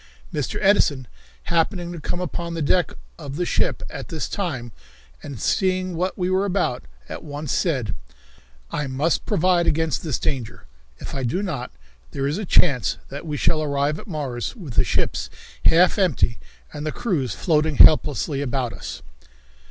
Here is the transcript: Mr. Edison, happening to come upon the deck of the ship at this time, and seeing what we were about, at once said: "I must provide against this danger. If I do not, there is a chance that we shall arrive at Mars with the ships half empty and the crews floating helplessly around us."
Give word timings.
Mr. 0.33 0.57
Edison, 0.63 1.07
happening 1.43 1.91
to 1.91 1.99
come 1.99 2.19
upon 2.19 2.55
the 2.55 2.61
deck 2.63 2.93
of 3.19 3.35
the 3.35 3.45
ship 3.45 3.83
at 3.87 4.07
this 4.07 4.27
time, 4.27 4.71
and 5.21 5.39
seeing 5.39 5.93
what 5.95 6.17
we 6.17 6.27
were 6.27 6.43
about, 6.43 6.81
at 7.07 7.23
once 7.23 7.51
said: 7.51 7.93
"I 8.71 8.87
must 8.87 9.27
provide 9.27 9.67
against 9.67 10.01
this 10.01 10.17
danger. 10.17 10.65
If 10.97 11.13
I 11.13 11.21
do 11.21 11.43
not, 11.43 11.69
there 12.13 12.25
is 12.25 12.39
a 12.39 12.45
chance 12.45 12.97
that 13.09 13.27
we 13.27 13.37
shall 13.37 13.61
arrive 13.61 13.99
at 13.99 14.07
Mars 14.07 14.55
with 14.55 14.73
the 14.73 14.83
ships 14.83 15.29
half 15.65 15.99
empty 15.99 16.39
and 16.73 16.83
the 16.83 16.91
crews 16.91 17.35
floating 17.35 17.75
helplessly 17.75 18.41
around 18.41 18.73
us." 18.73 19.03